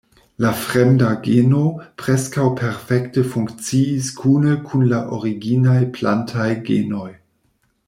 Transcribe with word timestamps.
La 0.43 0.51
fremda 0.59 1.09
geno 1.27 1.59
preskaŭ 2.03 2.45
perfekte 2.61 3.25
funkciis 3.35 4.09
kune 4.23 4.57
kun 4.71 4.89
la 4.95 5.03
originaj 5.19 5.79
plantaj 5.99 6.49
genoj. 6.73 7.09